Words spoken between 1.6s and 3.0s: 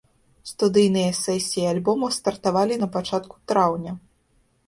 альбома стартавалі на